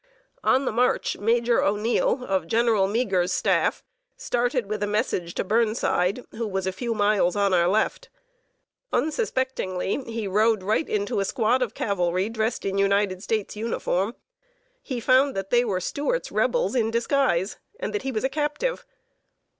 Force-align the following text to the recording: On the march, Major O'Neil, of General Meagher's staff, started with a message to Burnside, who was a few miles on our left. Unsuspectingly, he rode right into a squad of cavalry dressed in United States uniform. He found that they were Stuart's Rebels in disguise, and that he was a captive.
On 0.43 0.65
the 0.65 0.71
march, 0.71 1.17
Major 1.17 1.61
O'Neil, 1.61 2.23
of 2.25 2.47
General 2.47 2.87
Meagher's 2.87 3.31
staff, 3.31 3.83
started 4.17 4.65
with 4.65 4.81
a 4.81 4.87
message 4.87 5.35
to 5.35 5.43
Burnside, 5.43 6.25
who 6.31 6.47
was 6.47 6.65
a 6.65 6.71
few 6.71 6.95
miles 6.95 7.35
on 7.35 7.53
our 7.53 7.67
left. 7.67 8.09
Unsuspectingly, 8.91 10.03
he 10.11 10.27
rode 10.27 10.63
right 10.63 10.89
into 10.89 11.19
a 11.19 11.25
squad 11.25 11.61
of 11.61 11.75
cavalry 11.75 12.29
dressed 12.29 12.65
in 12.65 12.79
United 12.79 13.21
States 13.21 13.55
uniform. 13.55 14.15
He 14.81 14.99
found 14.99 15.35
that 15.35 15.51
they 15.51 15.63
were 15.63 15.79
Stuart's 15.79 16.31
Rebels 16.31 16.73
in 16.73 16.89
disguise, 16.89 17.59
and 17.79 17.93
that 17.93 18.01
he 18.01 18.11
was 18.11 18.23
a 18.23 18.27
captive. 18.29 18.87